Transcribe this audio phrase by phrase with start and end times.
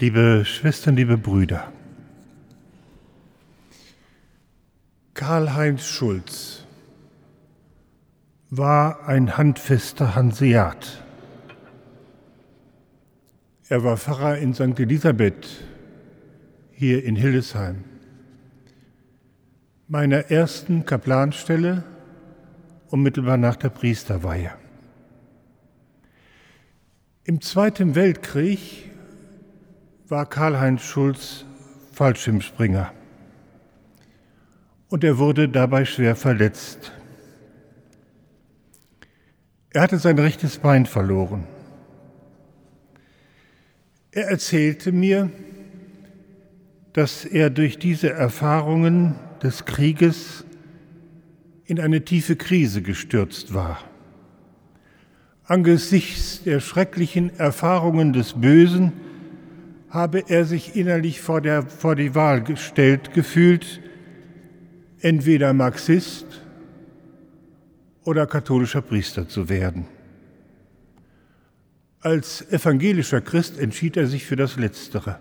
[0.00, 1.72] Liebe Schwestern, liebe Brüder,
[5.14, 6.62] Karl-Heinz Schulz
[8.48, 11.02] war ein handfester Hanseat.
[13.68, 14.78] Er war Pfarrer in St.
[14.78, 15.64] Elisabeth
[16.70, 17.82] hier in Hildesheim,
[19.88, 21.82] meiner ersten Kaplanstelle
[22.86, 24.52] unmittelbar nach der Priesterweihe.
[27.24, 28.87] Im Zweiten Weltkrieg
[30.10, 31.44] war Karl-Heinz Schulz
[31.92, 32.92] Fallschirmspringer
[34.88, 36.92] und er wurde dabei schwer verletzt.
[39.70, 41.46] Er hatte sein rechtes Bein verloren.
[44.12, 45.30] Er erzählte mir,
[46.94, 50.44] dass er durch diese Erfahrungen des Krieges
[51.66, 53.78] in eine tiefe Krise gestürzt war.
[55.44, 58.92] Angesichts der schrecklichen Erfahrungen des Bösen
[59.90, 63.80] habe er sich innerlich vor, der, vor die Wahl gestellt gefühlt,
[65.00, 66.26] entweder Marxist
[68.04, 69.86] oder katholischer Priester zu werden.
[72.00, 75.18] Als evangelischer Christ entschied er sich für das Letztere.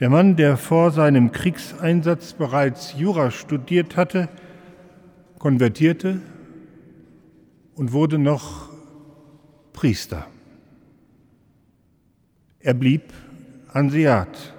[0.00, 4.28] Der Mann, der vor seinem Kriegseinsatz bereits Jura studiert hatte,
[5.38, 6.20] konvertierte
[7.74, 8.70] und wurde noch
[9.72, 10.26] Priester.
[12.60, 13.12] Er blieb
[13.72, 14.54] Hanseat.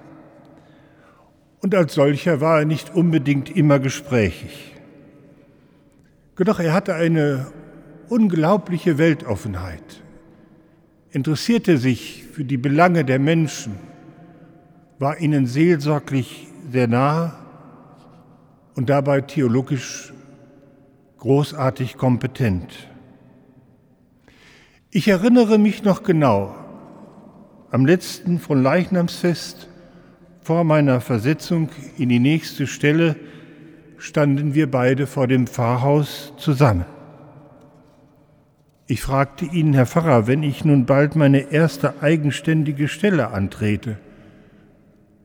[1.61, 4.75] Und als solcher war er nicht unbedingt immer gesprächig.
[6.37, 7.47] Doch er hatte eine
[8.07, 10.01] unglaubliche Weltoffenheit,
[11.11, 13.75] interessierte sich für die Belange der Menschen,
[14.99, 17.33] war ihnen seelsorglich sehr nahe
[18.75, 20.13] und dabei theologisch
[21.17, 22.71] großartig kompetent.
[24.91, 26.55] Ich erinnere mich noch genau,
[27.71, 29.67] am letzten von Leichnamsfest
[30.41, 33.15] vor meiner Versetzung in die nächste Stelle
[33.97, 36.85] standen wir beide vor dem Pfarrhaus zusammen.
[38.87, 43.99] Ich fragte ihn, Herr Pfarrer, wenn ich nun bald meine erste eigenständige Stelle antrete,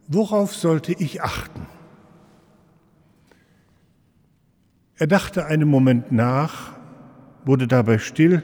[0.06, 1.66] worauf sollte ich achten?
[4.96, 6.72] Er dachte einen Moment nach,
[7.44, 8.42] wurde dabei still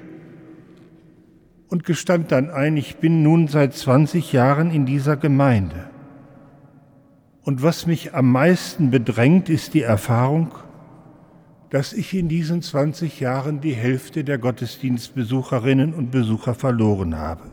[1.71, 5.89] und gestand dann ein, ich bin nun seit 20 Jahren in dieser Gemeinde.
[7.43, 10.53] Und was mich am meisten bedrängt, ist die Erfahrung,
[11.71, 17.45] dass ich in diesen 20 Jahren die Hälfte der Gottesdienstbesucherinnen und Besucher verloren habe.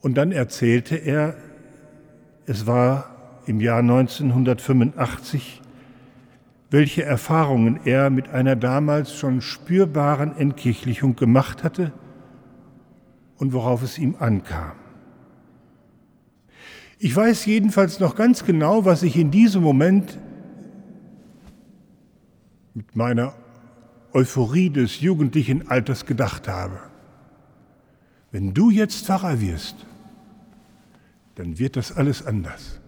[0.00, 1.36] Und dann erzählte er,
[2.46, 5.62] es war im Jahr 1985,
[6.70, 11.92] welche Erfahrungen er mit einer damals schon spürbaren Entkirchlichung gemacht hatte
[13.38, 14.72] und worauf es ihm ankam.
[16.98, 20.18] Ich weiß jedenfalls noch ganz genau, was ich in diesem Moment
[22.74, 23.34] mit meiner
[24.12, 26.78] Euphorie des jugendlichen Alters gedacht habe.
[28.30, 29.76] Wenn du jetzt Pfarrer wirst,
[31.34, 32.79] dann wird das alles anders.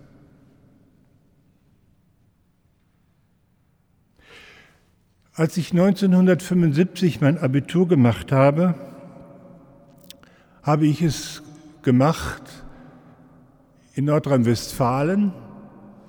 [5.35, 8.75] Als ich 1975 mein Abitur gemacht habe,
[10.63, 11.43] habe ich es
[11.81, 12.43] gemacht
[13.95, 15.33] in Nordrhein-Westfalen,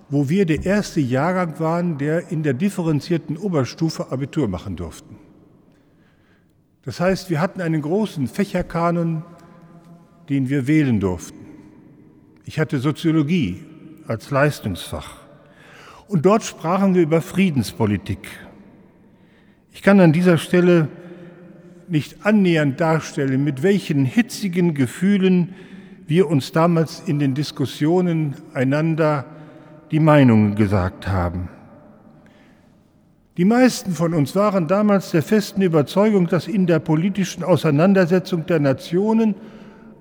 [0.09, 5.15] wo wir der erste Jahrgang waren, der in der differenzierten Oberstufe Abitur machen durften.
[6.83, 9.23] Das heißt, wir hatten einen großen Fächerkanon,
[10.27, 11.45] den wir wählen durften.
[12.43, 13.63] Ich hatte Soziologie
[14.05, 15.15] als Leistungsfach.
[16.09, 18.27] Und dort sprachen wir über Friedenspolitik.
[19.73, 20.87] Ich kann an dieser Stelle
[21.87, 25.55] nicht annähernd darstellen, mit welchen hitzigen Gefühlen
[26.07, 29.25] wir uns damals in den Diskussionen einander
[29.91, 31.49] die Meinungen gesagt haben.
[33.37, 38.59] Die meisten von uns waren damals der festen Überzeugung, dass in der politischen Auseinandersetzung der
[38.59, 39.33] Nationen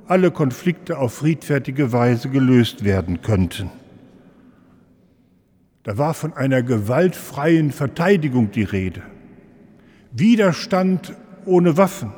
[0.06, 3.70] alle Konflikte auf friedfertige Weise gelöst werden könnten.
[5.82, 9.02] Da war von einer gewaltfreien Verteidigung die Rede.
[10.12, 11.14] Widerstand
[11.46, 12.12] ohne Waffen.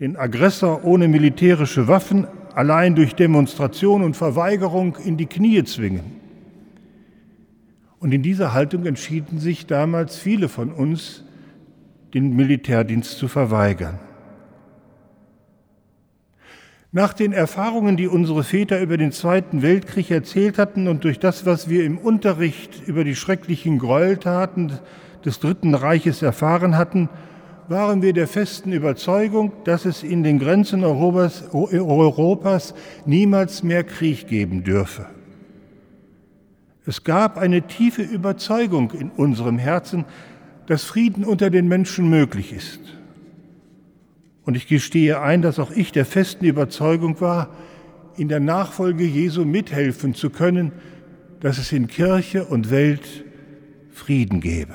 [0.00, 6.18] Den Aggressor ohne militärische Waffen allein durch Demonstration und Verweigerung in die Knie zwingen.
[7.98, 11.24] Und in dieser Haltung entschieden sich damals viele von uns,
[12.14, 13.98] den Militärdienst zu verweigern.
[16.90, 21.44] Nach den Erfahrungen, die unsere Väter über den Zweiten Weltkrieg erzählt hatten und durch das,
[21.44, 24.78] was wir im Unterricht über die schrecklichen Gräueltaten
[25.24, 27.08] des Dritten Reiches erfahren hatten,
[27.68, 32.74] waren wir der festen Überzeugung, dass es in den Grenzen Europas, Europas
[33.04, 35.06] niemals mehr Krieg geben dürfe.
[36.86, 40.06] Es gab eine tiefe Überzeugung in unserem Herzen,
[40.66, 42.80] dass Frieden unter den Menschen möglich ist.
[44.46, 47.50] Und ich gestehe ein, dass auch ich der festen Überzeugung war,
[48.16, 50.72] in der Nachfolge Jesu mithelfen zu können,
[51.40, 53.24] dass es in Kirche und Welt
[53.92, 54.74] Frieden gebe.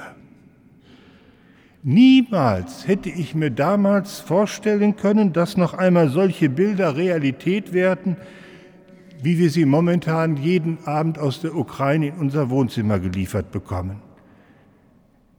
[1.86, 8.16] Niemals hätte ich mir damals vorstellen können, dass noch einmal solche Bilder Realität werden,
[9.22, 14.02] wie wir sie momentan jeden Abend aus der Ukraine in unser Wohnzimmer geliefert bekommen.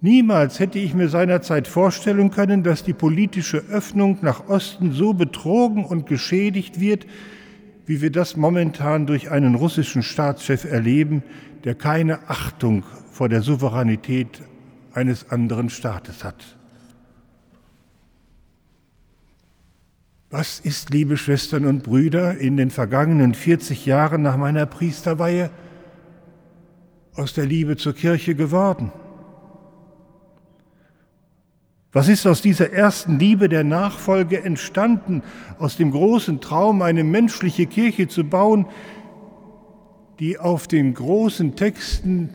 [0.03, 5.87] Niemals hätte ich mir seinerzeit vorstellen können, dass die politische Öffnung nach Osten so betrogen
[5.87, 7.07] und geschädigt wird,
[7.87, 11.23] wie wir das momentan durch einen russischen Staatschef erleben,
[11.65, 14.43] der keine Achtung vor der Souveränität
[14.95, 16.57] eines anderen Staates hat.
[20.31, 25.51] Was ist, liebe Schwestern und Brüder, in den vergangenen 40 Jahren nach meiner Priesterweihe
[27.15, 28.91] aus der Liebe zur Kirche geworden?
[31.93, 35.23] Was ist aus dieser ersten Liebe der Nachfolge entstanden,
[35.61, 38.67] aus dem großen Traum, eine menschliche Kirche zu bauen,
[40.19, 42.31] die auf den großen Texten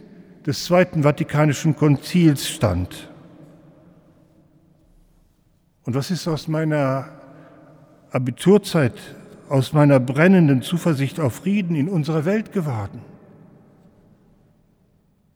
[0.45, 3.09] des Zweiten Vatikanischen Konzils stand?
[5.83, 7.09] Und was ist aus meiner
[8.11, 8.93] Abiturzeit,
[9.49, 13.01] aus meiner brennenden Zuversicht auf Frieden in unserer Welt geworden?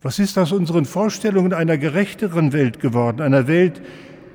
[0.03, 3.81] Was ist aus unseren Vorstellungen einer gerechteren Welt geworden, einer Welt,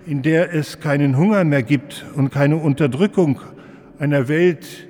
[0.06, 3.38] in der es keinen Hunger mehr gibt und keine Unterdrückung,
[3.99, 4.88] einer Welt,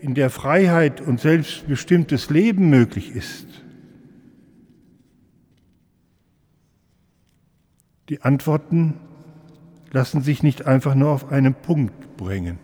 [0.00, 3.53] in der Freiheit und selbstbestimmtes Leben möglich ist?
[8.08, 8.94] Die Antworten
[9.90, 12.58] lassen sich nicht einfach nur auf einen Punkt bringen.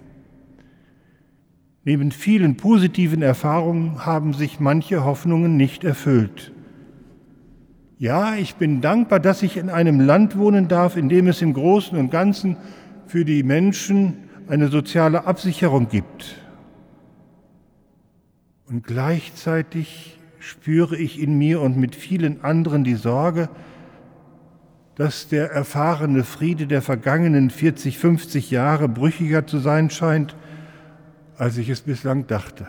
[1.85, 6.53] Neben vielen positiven Erfahrungen haben sich manche Hoffnungen nicht erfüllt.
[7.99, 11.55] Ja, ich bin dankbar, dass ich in einem Land wohnen darf, in dem es im
[11.55, 12.57] Großen und Ganzen
[13.07, 14.17] für die Menschen
[14.49, 16.37] eine soziale Absicherung gibt.
[18.67, 23.49] Und gleichzeitig spüre ich in mir und mit vielen anderen die Sorge,
[25.01, 30.37] dass der erfahrene Friede der vergangenen 40, 50 Jahre brüchiger zu sein scheint,
[31.39, 32.67] als ich es bislang dachte.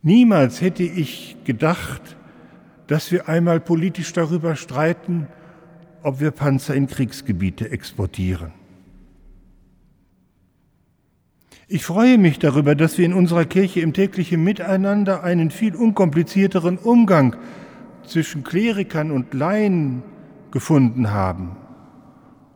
[0.00, 2.16] Niemals hätte ich gedacht,
[2.86, 5.26] dass wir einmal politisch darüber streiten,
[6.04, 8.52] ob wir Panzer in Kriegsgebiete exportieren.
[11.66, 16.78] Ich freue mich darüber, dass wir in unserer Kirche im täglichen Miteinander einen viel unkomplizierteren
[16.78, 17.34] Umgang
[18.08, 20.02] zwischen Klerikern und Laien
[20.50, 21.56] gefunden haben.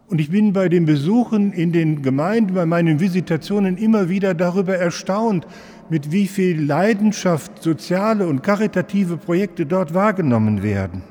[0.08, 4.76] Und ich bin bei den Besuchen in den Gemeinden, bei meinen Visitationen immer wieder darüber
[4.76, 5.46] erstaunt,
[5.88, 11.02] mit wie viel Leidenschaft soziale und karitative Projekte dort wahrgenommen werden.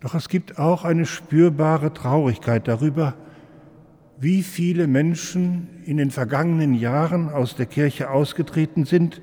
[0.00, 3.14] Doch es gibt auch eine spürbare Traurigkeit darüber,
[4.18, 9.20] wie viele Menschen in den vergangenen Jahren aus der Kirche ausgetreten sind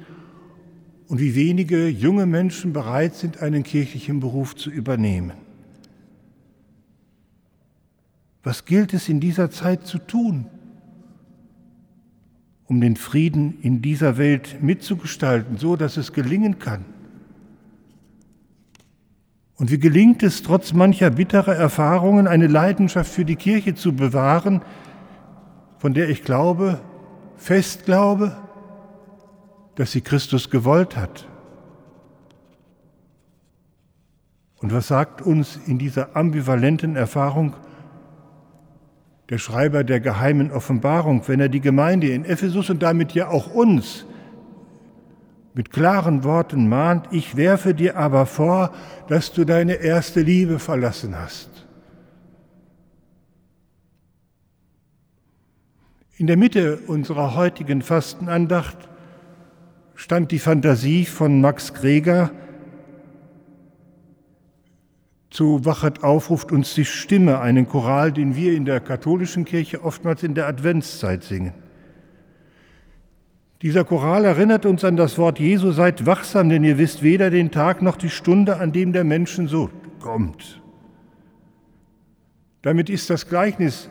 [1.12, 5.34] und wie wenige junge Menschen bereit sind, einen kirchlichen Beruf zu übernehmen.
[8.44, 10.46] Was gilt es in dieser Zeit zu tun?
[12.72, 16.86] um den Frieden in dieser Welt mitzugestalten, so dass es gelingen kann.
[19.58, 24.62] Und wie gelingt es, trotz mancher bitterer Erfahrungen eine Leidenschaft für die Kirche zu bewahren,
[25.80, 26.80] von der ich glaube,
[27.36, 28.38] fest glaube,
[29.82, 31.28] dass sie Christus gewollt hat?
[34.58, 37.56] Und was sagt uns in dieser ambivalenten Erfahrung
[39.32, 43.56] der Schreiber der geheimen Offenbarung, wenn er die Gemeinde in Ephesus und damit ja auch
[43.56, 44.06] uns
[45.56, 48.76] mit klaren Worten mahnt, ich werfe dir aber vor,
[49.08, 51.50] dass du deine erste Liebe verlassen hast.
[56.18, 58.91] In der Mitte unserer heutigen Fastenandacht
[60.02, 62.32] stand die Fantasie von Max Greger,
[65.30, 70.24] zu Wachet aufruft uns die Stimme, einen Choral, den wir in der katholischen Kirche oftmals
[70.24, 71.54] in der Adventszeit singen.
[73.62, 77.52] Dieser Choral erinnert uns an das Wort Jesu, seid wachsam, denn ihr wisst weder den
[77.52, 80.60] Tag noch die Stunde, an dem der Menschen so kommt.
[82.64, 83.88] Damit ist das Gleichnis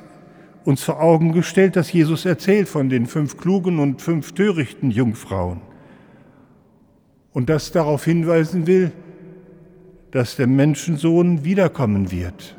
[0.65, 5.70] uns vor Augen gestellt, das Jesus erzählt von den fünf klugen und fünf törichten Jungfrauen.
[7.33, 8.93] Und das darauf hinweisen will,
[10.11, 12.57] dass der Menschensohn wiederkommen wird.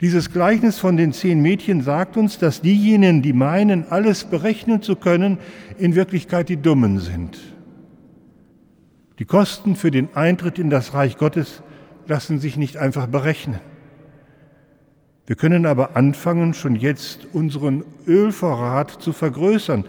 [0.00, 4.96] Dieses Gleichnis von den zehn Mädchen sagt uns, dass diejenigen, die meinen, alles berechnen zu
[4.96, 5.38] können,
[5.76, 7.38] in Wirklichkeit die Dummen sind.
[9.18, 11.62] Die Kosten für den Eintritt in das Reich Gottes
[12.06, 13.60] lassen sich nicht einfach berechnen.
[15.26, 19.84] Wir können aber anfangen, schon jetzt unseren Ölvorrat zu vergrößern,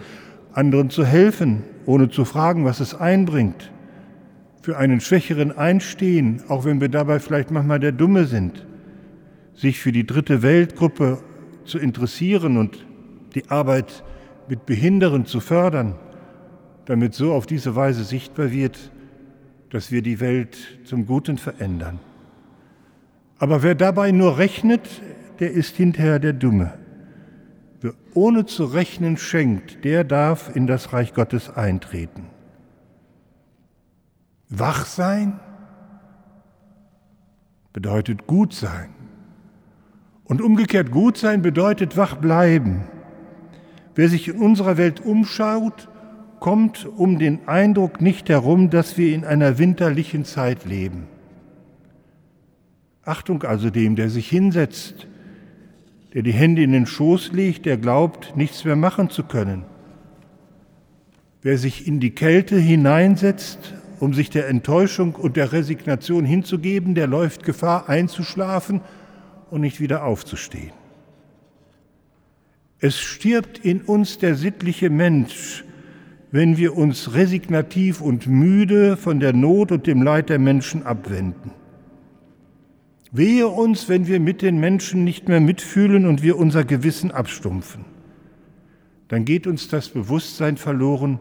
[0.53, 3.71] anderen zu helfen, ohne zu fragen, was es einbringt,
[4.61, 8.65] für einen Schwächeren einstehen, auch wenn wir dabei vielleicht manchmal der Dumme sind
[9.61, 11.19] sich für die dritte Weltgruppe
[11.65, 12.83] zu interessieren und
[13.35, 14.03] die Arbeit
[14.47, 15.95] mit Behinderten zu fördern,
[16.85, 18.91] damit so auf diese Weise sichtbar wird,
[19.69, 21.99] dass wir die Welt zum Guten verändern.
[23.37, 24.87] Aber wer dabei nur rechnet,
[25.39, 26.73] der ist hinterher der Dumme.
[27.81, 32.27] Wer ohne zu rechnen schenkt, der darf in das Reich Gottes eintreten.
[34.49, 35.39] Wach sein
[37.73, 38.89] bedeutet gut sein.
[40.25, 42.83] Und umgekehrt gut sein bedeutet wach bleiben.
[43.95, 45.89] Wer sich in unserer Welt umschaut,
[46.39, 51.07] kommt um den Eindruck nicht herum, dass wir in einer winterlichen Zeit leben.
[53.03, 55.07] Achtung also dem, der sich hinsetzt,
[56.13, 59.63] der die Hände in den Schoß legt, der glaubt, nichts mehr machen zu können.
[61.41, 67.07] Wer sich in die Kälte hineinsetzt, um sich der Enttäuschung und der Resignation hinzugeben, der
[67.07, 68.81] läuft Gefahr einzuschlafen
[69.49, 70.71] und nicht wieder aufzustehen.
[72.79, 75.63] Es stirbt in uns der sittliche Mensch,
[76.31, 81.51] wenn wir uns resignativ und müde von der Not und dem Leid der Menschen abwenden.
[83.11, 87.85] Wehe uns, wenn wir mit den Menschen nicht mehr mitfühlen und wir unser Gewissen abstumpfen.
[89.09, 91.19] Dann geht uns das Bewusstsein verloren,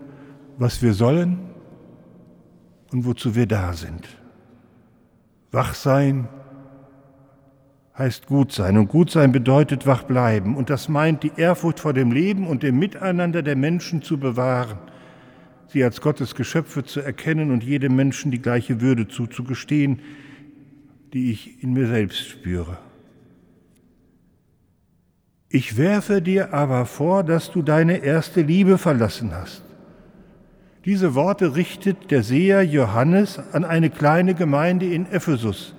[0.56, 1.38] was wir sollen
[2.92, 4.06] und wozu wir da sind.
[5.50, 6.28] Wach sein,
[8.00, 8.78] heißt gut sein.
[8.78, 10.56] Und gut sein bedeutet wach bleiben.
[10.56, 14.78] Und das meint, die Ehrfurcht vor dem Leben und dem Miteinander der Menschen zu bewahren,
[15.68, 20.00] sie als Gottes Geschöpfe zu erkennen und jedem Menschen die gleiche Würde zuzugestehen,
[21.12, 22.78] die ich in mir selbst spüre.
[25.48, 29.62] Ich werfe dir aber vor, dass du deine erste Liebe verlassen hast.
[30.84, 35.74] Diese Worte richtet der Seher Johannes an eine kleine Gemeinde in Ephesus,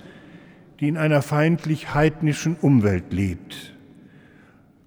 [0.78, 3.72] die in einer feindlich heidnischen Umwelt lebt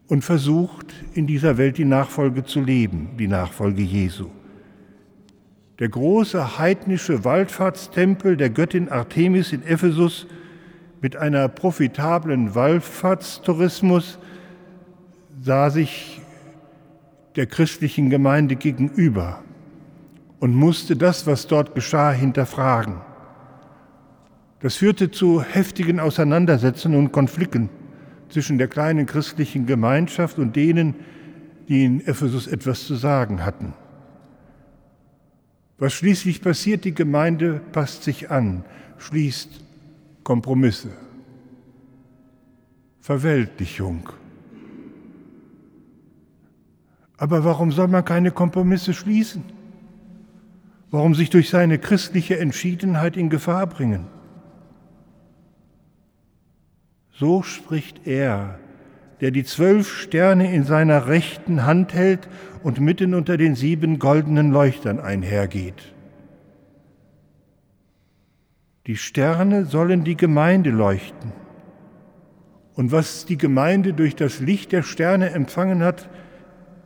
[0.08, 4.30] und versucht, in dieser Welt die Nachfolge zu leben, die Nachfolge Jesu.
[5.80, 10.26] Der große heidnische Wallfahrtstempel der Göttin Artemis in Ephesus
[11.02, 14.18] mit einer profitablen Wallfahrtstourismus
[15.42, 16.22] sah sich
[17.36, 19.44] der christlichen Gemeinde gegenüber
[20.40, 23.02] und musste das, was dort geschah, hinterfragen.
[24.62, 27.70] Das führte zu heftigen Auseinandersetzungen und Konflikten
[28.30, 30.96] zwischen der kleinen christlichen Gemeinschaft und denen,
[31.68, 33.74] die in Ephesus etwas zu sagen hatten.
[35.78, 38.64] Was schließlich passiert, die Gemeinde passt sich an,
[38.98, 39.50] schließt
[40.24, 40.90] Kompromisse,
[43.02, 44.10] Verweltlichung.
[47.18, 49.44] Aber warum soll man keine Kompromisse schließen?
[50.92, 54.08] Warum sich durch seine christliche Entschiedenheit in Gefahr bringen?
[57.12, 58.60] So spricht er,
[59.22, 62.28] der die zwölf Sterne in seiner rechten Hand hält
[62.64, 65.94] und mitten unter den sieben goldenen Leuchtern einhergeht.
[68.88, 71.32] Die Sterne sollen die Gemeinde leuchten.
[72.76, 76.10] Und was die Gemeinde durch das Licht der Sterne empfangen hat,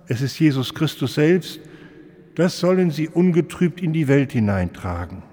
[0.08, 1.60] es ist Jesus Christus selbst,
[2.36, 5.24] das sollen sie ungetrübt in die Welt hineintragen.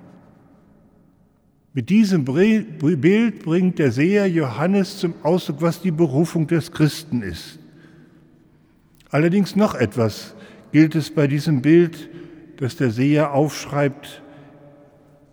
[1.77, 7.59] Mit diesem Bild bringt der Seher Johannes zum Ausdruck, was die Berufung des Christen ist.
[9.11, 10.35] Allerdings noch etwas
[10.73, 12.09] gilt es bei diesem Bild,
[12.57, 14.23] das der Seher aufschreibt,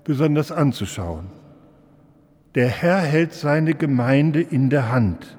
[0.04, 1.28] besonders anzuschauen.
[2.56, 5.38] Der Herr hält seine Gemeinde in der Hand.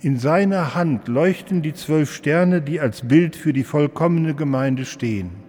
[0.00, 5.41] In seiner Hand leuchten die zwölf Sterne, die als Bild für die vollkommene Gemeinde stehen.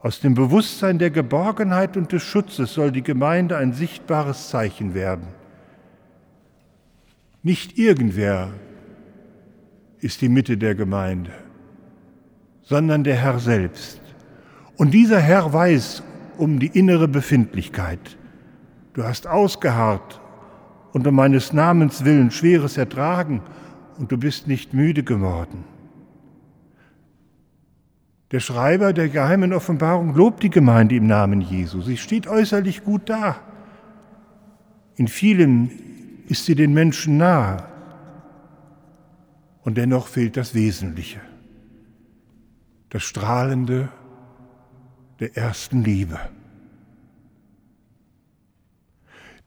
[0.00, 5.26] Aus dem Bewusstsein der Geborgenheit und des Schutzes soll die Gemeinde ein sichtbares Zeichen werden.
[7.42, 8.50] Nicht irgendwer
[10.00, 11.32] ist die Mitte der Gemeinde,
[12.62, 14.00] sondern der Herr selbst.
[14.76, 16.04] Und dieser Herr weiß
[16.36, 18.16] um die innere Befindlichkeit.
[18.92, 20.20] Du hast ausgeharrt
[20.92, 23.42] und um meines Namens willen Schweres ertragen
[23.98, 25.64] und du bist nicht müde geworden.
[28.30, 31.80] Der Schreiber der geheimen Offenbarung lobt die Gemeinde im Namen Jesu.
[31.80, 33.40] Sie steht äußerlich gut da.
[34.96, 35.70] In vielen
[36.28, 37.64] ist sie den Menschen nahe.
[39.62, 41.20] Und dennoch fehlt das Wesentliche,
[42.90, 43.88] das Strahlende
[45.20, 46.18] der ersten Liebe.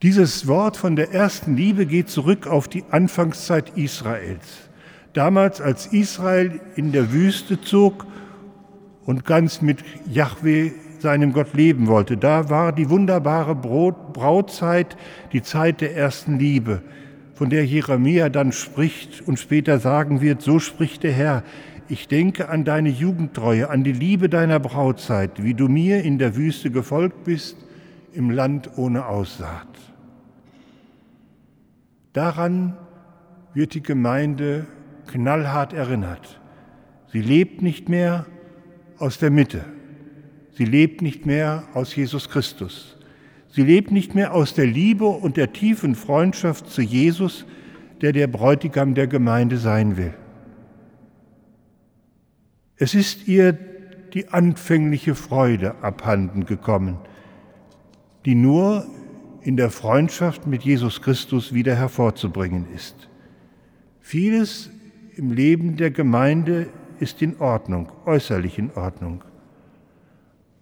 [0.02, 4.70] Dieses Wort von der ersten Liebe geht zurück auf die Anfangszeit Israels.
[5.14, 8.08] Damals, als Israel in der Wüste zog
[9.12, 14.96] und ganz mit Yahweh, seinem Gott, leben wollte, da war die wunderbare Brautzeit,
[15.34, 16.82] die Zeit der ersten Liebe,
[17.34, 21.44] von der Jeremia dann spricht und später sagen wird, so spricht der Herr,
[21.90, 26.38] ich denke an deine Jugendtreue, an die Liebe deiner Brautzeit, wie du mir in der
[26.38, 27.58] Wüste gefolgt bist,
[28.14, 29.68] im Land ohne Aussaat.
[32.14, 32.78] Daran
[33.54, 34.68] wird die Gemeinde
[35.08, 36.40] knallhart erinnert.
[37.12, 38.26] Sie lebt nicht mehr
[39.02, 39.66] aus der Mitte.
[40.54, 42.98] Sie lebt nicht mehr aus Jesus Christus.
[43.50, 47.46] Sie lebt nicht mehr aus der Liebe und der tiefen Freundschaft zu Jesus,
[48.02, 50.14] der der Bräutigam der Gemeinde sein will.
[52.78, 53.58] Es ist ihr
[54.14, 56.98] die anfängliche Freude abhanden gekommen,
[58.26, 58.86] die nur
[59.42, 63.10] in der Freundschaft mit Jesus Christus wieder hervorzubringen ist.
[64.00, 64.70] Vieles
[65.16, 66.68] im Leben der Gemeinde
[67.02, 69.24] ist in Ordnung, äußerlich in Ordnung.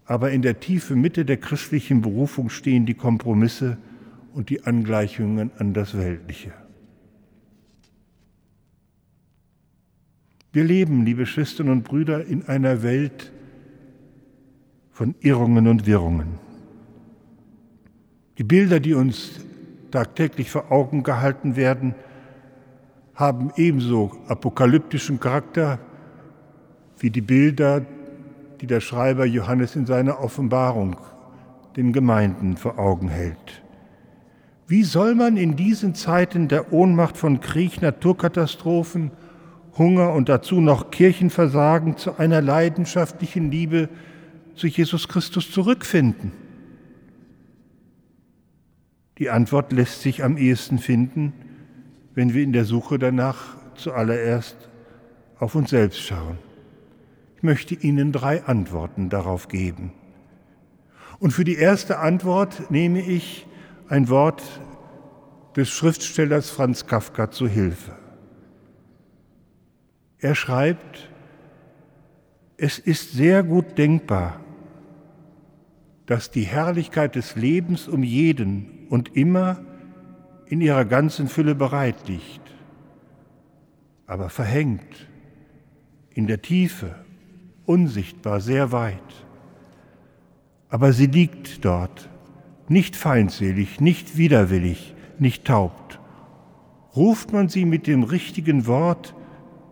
[0.06, 3.78] Aber in der tiefen Mitte der christlichen Berufung stehen die Kompromisse
[4.34, 6.54] und die Angleichungen an das Weltliche.
[10.52, 13.32] Wir leben, liebe Schwestern und Brüder, in einer Welt
[14.92, 16.40] von Irrungen und Wirrungen.
[18.38, 19.42] Die Bilder, die uns
[19.92, 21.94] tagtäglich vor Augen gehalten werden,
[23.14, 25.80] haben ebenso apokalyptischen Charakter
[27.00, 27.86] wie die Bilder,
[28.62, 30.98] die der Schreiber Johannes in seiner Offenbarung
[31.76, 33.62] den Gemeinden vor Augen hält.
[34.68, 39.12] Wie soll man in diesen Zeiten der Ohnmacht von Krieg, Naturkatastrophen,
[39.78, 43.90] Hunger und dazu noch Kirchenversagen zu einer leidenschaftlichen Liebe
[44.56, 46.34] zu Jesus Christus zurückfinden?
[49.18, 51.34] Die Antwort lässt sich am ehesten finden,
[52.14, 54.70] wenn wir in der Suche danach zuallererst
[55.40, 56.49] auf uns selbst schauen.
[57.40, 59.94] Ich möchte Ihnen drei Antworten darauf geben.
[61.20, 63.48] Und für die erste Antwort nehme ich
[63.88, 64.44] ein Wort
[65.56, 67.96] des Schriftstellers Franz Kafka zu Hilfe.
[70.18, 71.10] Er schreibt,
[72.58, 74.42] es ist sehr gut denkbar,
[76.08, 79.64] dass die Herrlichkeit des Lebens um jeden und immer
[80.48, 82.54] in ihrer ganzen Fülle bereit liegt,
[84.08, 85.08] aber verhängt,
[86.14, 87.06] in der Tiefe,
[87.70, 88.98] unsichtbar, sehr weit.
[90.70, 92.10] Aber sie liegt dort,
[92.68, 96.00] nicht feindselig, nicht widerwillig, nicht taubt.
[96.96, 99.14] Ruft man sie mit dem richtigen Wort,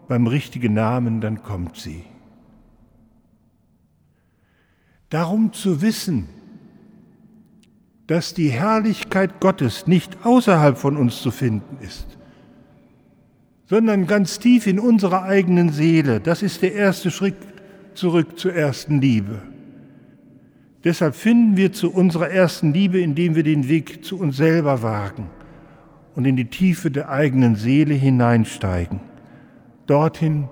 [0.07, 2.03] beim richtigen Namen, dann kommt sie.
[5.09, 6.29] Darum zu wissen,
[8.05, 12.05] dass die Herrlichkeit Gottes nicht außerhalb von uns zu finden ist,
[13.65, 16.19] sondern ganz tief in unserer eigenen Seele.
[16.19, 17.35] Das ist der erste Schritt
[17.97, 19.41] zurück zur ersten Liebe.
[20.83, 25.29] Deshalb finden wir zu unserer ersten Liebe, indem wir den Weg zu uns selber wagen
[26.15, 29.01] und in die Tiefe der eigenen Seele hineinsteigen.
[29.87, 30.47] Dorthin,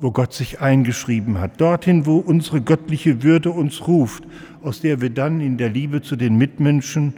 [0.00, 4.24] wo Gott sich eingeschrieben hat, dorthin, wo unsere göttliche Würde uns ruft,
[4.62, 7.14] aus der wir dann in der Liebe zu den Mitmenschen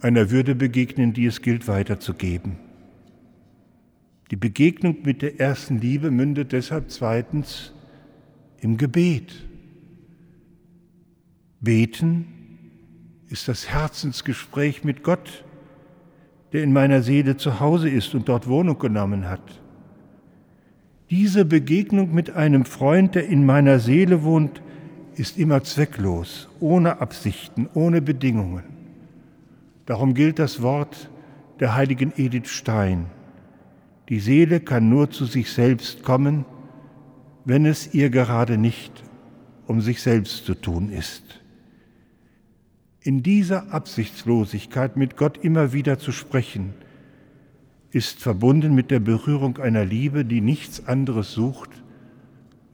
[0.00, 2.56] einer Würde begegnen, die es gilt weiterzugeben.
[4.30, 7.73] Die Begegnung mit der ersten Liebe mündet deshalb zweitens
[8.64, 9.46] im Gebet.
[11.60, 12.24] Beten
[13.28, 15.44] ist das Herzensgespräch mit Gott,
[16.54, 19.60] der in meiner Seele zu Hause ist und dort Wohnung genommen hat.
[21.10, 24.62] Diese Begegnung mit einem Freund, der in meiner Seele wohnt,
[25.14, 28.64] ist immer zwecklos, ohne Absichten, ohne Bedingungen.
[29.84, 31.10] Darum gilt das Wort
[31.60, 33.06] der heiligen Edith Stein.
[34.08, 36.46] Die Seele kann nur zu sich selbst kommen,
[37.44, 39.02] wenn es ihr gerade nicht
[39.66, 41.40] um sich selbst zu tun ist.
[43.00, 46.74] In dieser Absichtslosigkeit mit Gott immer wieder zu sprechen,
[47.90, 51.70] ist verbunden mit der Berührung einer Liebe, die nichts anderes sucht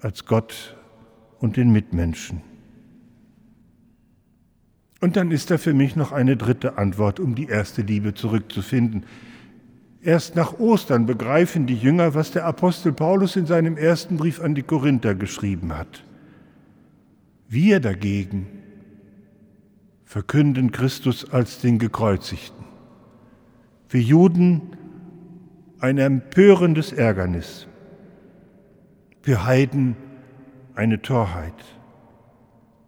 [0.01, 0.77] als Gott
[1.39, 2.41] und den Mitmenschen.
[5.01, 9.05] Und dann ist da für mich noch eine dritte Antwort, um die erste Liebe zurückzufinden.
[10.03, 14.55] Erst nach Ostern begreifen die Jünger, was der Apostel Paulus in seinem ersten Brief an
[14.55, 16.05] die Korinther geschrieben hat.
[17.49, 18.47] Wir dagegen
[20.05, 22.65] verkünden Christus als den Gekreuzigten.
[23.89, 24.77] Für Juden
[25.81, 27.67] ein empörendes Ärgernis,
[29.21, 29.97] für Heiden
[30.75, 31.65] eine Torheit,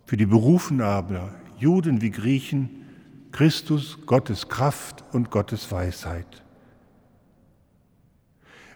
[0.06, 2.70] für die Berufenen aber, Juden wie Griechen,
[3.32, 6.42] Christus, Gottes Kraft und Gottes Weisheit.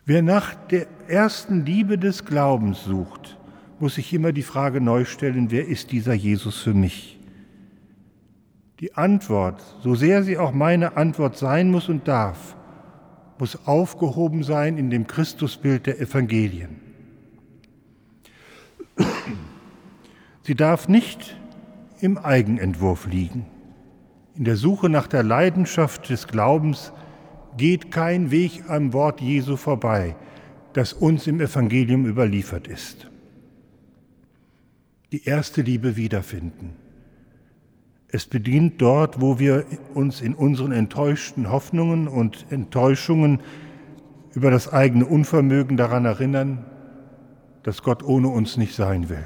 [0.09, 3.37] Wer nach der ersten Liebe des Glaubens sucht,
[3.81, 7.19] muss sich immer die Frage neu stellen, wer ist dieser Jesus für mich?
[8.79, 12.57] Die Antwort, so sehr sie auch meine Antwort sein muss und darf,
[13.41, 16.81] muss aufgehoben sein in dem Christusbild der Evangelien.
[20.43, 21.37] Sie darf nicht
[22.01, 23.45] im Eigenentwurf liegen.
[24.37, 26.93] In der Suche nach der Leidenschaft des Glaubens
[27.57, 30.17] geht kein Weg am Wort Jesu vorbei,
[30.73, 33.09] das uns im Evangelium überliefert ist.
[35.13, 36.73] Die erste Liebe wiederfinden.
[38.09, 39.65] Es beginnt dort, wo wir
[39.95, 43.41] uns in unseren enttäuschten Hoffnungen und Enttäuschungen
[44.35, 46.65] über das eigene Unvermögen daran erinnern,
[47.63, 49.25] dass Gott ohne uns nicht sein will.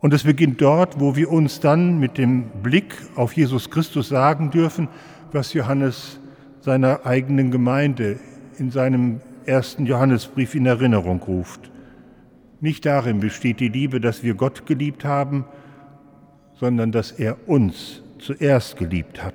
[0.00, 4.50] Und es beginnt dort, wo wir uns dann mit dem Blick auf Jesus Christus sagen
[4.50, 4.88] dürfen,
[5.32, 6.20] was Johannes
[6.68, 8.20] seiner eigenen Gemeinde
[8.58, 11.70] in seinem ersten Johannesbrief in Erinnerung ruft.
[12.60, 15.46] Nicht darin besteht die Liebe, dass wir Gott geliebt haben,
[16.56, 19.32] sondern dass er uns zuerst geliebt hat.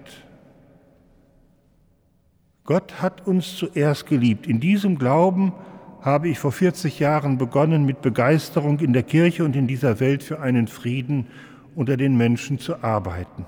[2.66, 4.46] Gott hat uns zuerst geliebt.
[4.46, 5.54] In diesem Glauben
[6.02, 10.22] habe ich vor 40 Jahren begonnen, mit Begeisterung in der Kirche und in dieser Welt
[10.22, 11.26] für einen Frieden
[11.74, 13.48] unter den Menschen zu arbeiten.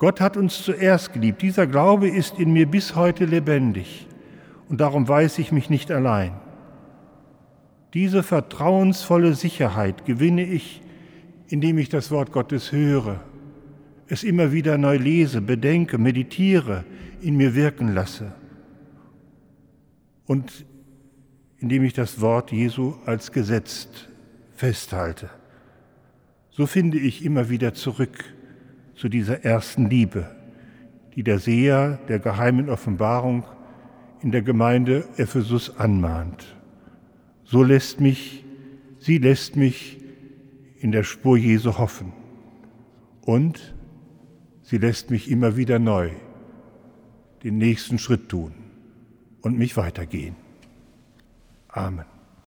[0.00, 1.42] Gott hat uns zuerst geliebt.
[1.42, 4.08] Dieser Glaube ist in mir bis heute lebendig
[4.70, 6.32] und darum weiß ich mich nicht allein.
[7.92, 10.80] Diese vertrauensvolle Sicherheit gewinne ich,
[11.48, 13.20] indem ich das Wort Gottes höre,
[14.08, 16.84] es immer wieder neu lese, bedenke, meditiere,
[17.20, 18.32] in mir wirken lasse
[20.24, 20.64] und
[21.58, 23.86] indem ich das Wort Jesu als Gesetz
[24.56, 25.28] festhalte.
[26.52, 28.24] So finde ich immer wieder zurück
[29.00, 30.30] zu dieser ersten Liebe,
[31.14, 33.44] die der Seher der geheimen Offenbarung
[34.20, 36.54] in der Gemeinde Ephesus anmahnt.
[37.44, 38.44] So lässt mich,
[38.98, 39.98] sie lässt mich
[40.80, 42.12] in der Spur Jesu hoffen
[43.22, 43.74] und
[44.60, 46.10] sie lässt mich immer wieder neu
[47.42, 48.52] den nächsten Schritt tun
[49.40, 50.36] und mich weitergehen.
[51.68, 52.09] Amen.